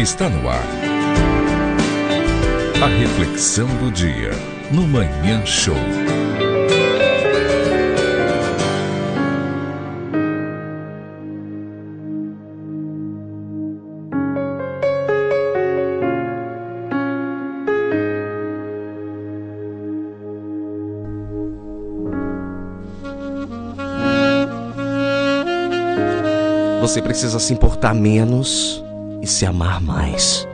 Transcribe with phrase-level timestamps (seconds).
[0.00, 0.64] Está no ar.
[2.82, 4.30] A reflexão do dia
[4.72, 5.76] no Manhã Show.
[26.80, 28.82] Você precisa se importar menos
[29.22, 30.46] e se amar mais.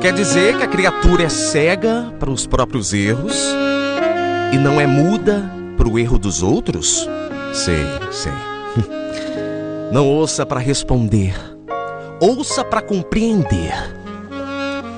[0.00, 3.36] Quer dizer que a criatura é cega para os próprios erros
[4.52, 5.42] e não é muda
[5.76, 7.08] para o erro dos outros?
[7.52, 8.32] Sei, sei.
[9.92, 11.34] Não ouça para responder,
[12.20, 13.74] ouça para compreender.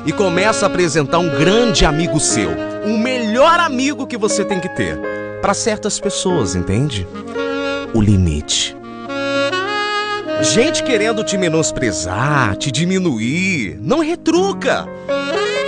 [0.04, 2.50] E começa a apresentar um grande amigo seu,
[2.84, 4.98] o melhor amigo que você tem que ter
[5.40, 7.06] para certas pessoas, entende?
[7.94, 8.76] O limite.
[10.42, 14.88] Gente querendo te menosprezar, te diminuir, não retruca.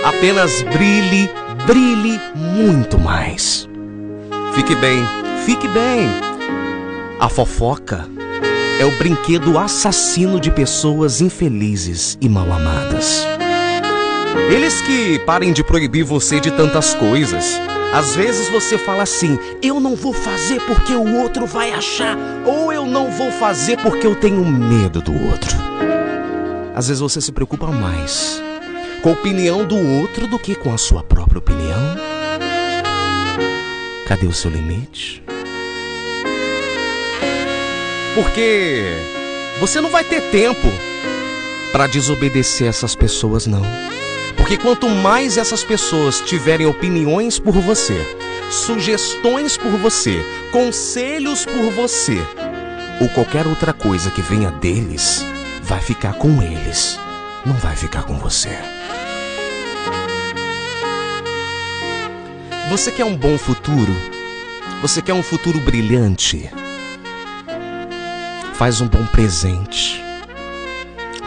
[0.03, 1.29] Apenas brilhe,
[1.65, 3.69] brilhe muito mais.
[4.53, 5.01] Fique bem,
[5.45, 6.09] fique bem.
[7.21, 8.05] A fofoca
[8.77, 13.25] é o brinquedo assassino de pessoas infelizes e mal amadas.
[14.51, 17.59] Eles que parem de proibir você de tantas coisas.
[17.93, 22.73] Às vezes você fala assim: eu não vou fazer porque o outro vai achar, ou
[22.73, 22.84] eu
[23.39, 25.55] fazer porque eu tenho medo do outro.
[26.75, 28.41] Às vezes você se preocupa mais
[29.01, 31.95] com a opinião do outro do que com a sua própria opinião.
[34.07, 35.23] Cadê o seu limite?
[38.13, 38.83] Porque
[39.59, 40.67] você não vai ter tempo
[41.71, 43.63] para desobedecer essas pessoas, não.
[44.37, 47.95] Porque quanto mais essas pessoas tiverem opiniões por você,
[48.49, 52.21] sugestões por você, conselhos por você,
[53.01, 55.25] ou qualquer outra coisa que venha deles,
[55.61, 56.99] vai ficar com eles,
[57.45, 58.57] não vai ficar com você.
[62.69, 63.93] Você quer um bom futuro?
[64.81, 66.49] Você quer um futuro brilhante?
[68.53, 70.01] Faz um bom presente.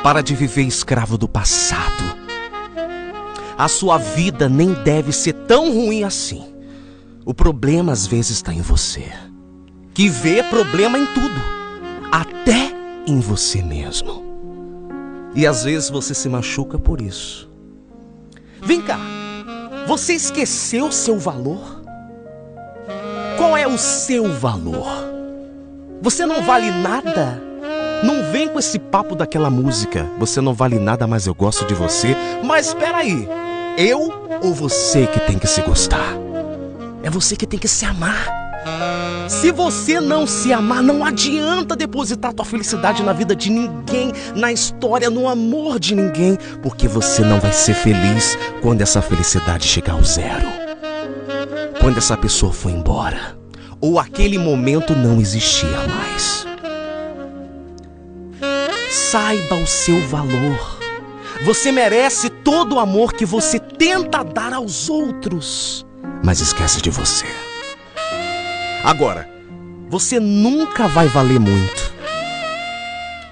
[0.02, 2.16] Para de viver escravo do passado.
[3.56, 6.54] A sua vida nem deve ser tão ruim assim.
[7.24, 9.12] O problema às vezes está em você,
[9.92, 11.57] que vê problema em tudo,
[12.48, 12.72] até
[13.06, 14.24] em você mesmo.
[15.34, 17.48] E às vezes você se machuca por isso.
[18.62, 18.98] Vem cá,
[19.86, 21.82] você esqueceu seu valor?
[23.36, 24.88] Qual é o seu valor?
[26.00, 27.42] Você não vale nada?
[28.02, 30.06] Não vem com esse papo daquela música.
[30.18, 32.16] Você não vale nada, mas eu gosto de você.
[32.42, 33.28] Mas espera aí.
[33.76, 34.10] Eu
[34.42, 36.16] ou você que tem que se gostar?
[37.02, 38.26] É você que tem que se amar.
[39.28, 44.50] Se você não se amar, não adianta depositar tua felicidade na vida de ninguém, na
[44.50, 49.92] história, no amor de ninguém, porque você não vai ser feliz quando essa felicidade chegar
[49.92, 50.48] ao zero.
[51.78, 53.36] Quando essa pessoa for embora,
[53.82, 56.46] ou aquele momento não existir mais.
[58.90, 60.78] Saiba o seu valor.
[61.44, 65.86] Você merece todo o amor que você tenta dar aos outros,
[66.24, 67.26] mas esquece de você.
[68.82, 69.28] Agora,
[69.88, 71.92] você nunca vai valer muito.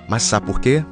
[0.08, 0.84] Mas sabe por quê?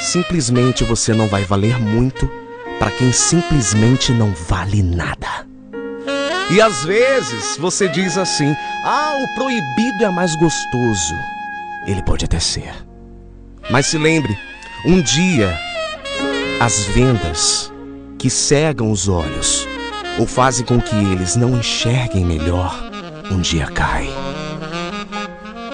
[0.00, 2.30] Simplesmente você não vai valer muito
[2.78, 5.46] para quem simplesmente não vale nada.
[6.50, 8.54] E às vezes você diz assim:
[8.84, 11.14] ah, o proibido é mais gostoso.
[11.86, 12.74] Ele pode até ser.
[13.70, 14.36] Mas se lembre,
[14.86, 15.56] um dia
[16.60, 17.72] as vendas
[18.18, 19.66] que cegam os olhos
[20.18, 22.74] ou fazem com que eles não enxerguem melhor,
[23.30, 24.10] um dia caem.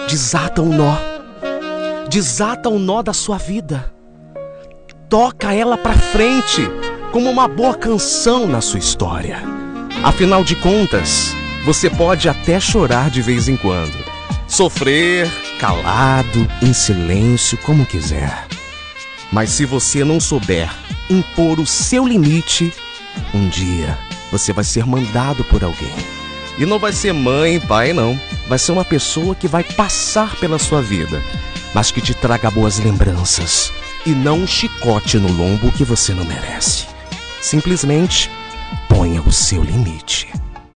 [0.07, 0.95] Desata o nó.
[2.09, 3.91] Desata o nó da sua vida.
[5.09, 6.61] Toca ela para frente
[7.11, 9.41] como uma boa canção na sua história.
[10.03, 13.97] Afinal de contas, você pode até chorar de vez em quando,
[14.47, 18.47] sofrer calado, em silêncio, como quiser.
[19.31, 20.69] Mas se você não souber
[21.09, 22.73] impor o seu limite,
[23.33, 23.97] um dia
[24.31, 25.93] você vai ser mandado por alguém.
[26.57, 28.19] E não vai ser mãe, pai, não.
[28.47, 31.21] Vai ser uma pessoa que vai passar pela sua vida,
[31.73, 33.71] mas que te traga boas lembranças
[34.05, 36.87] e não um chicote no lombo que você não merece.
[37.41, 38.31] Simplesmente
[38.87, 40.29] ponha o seu limite.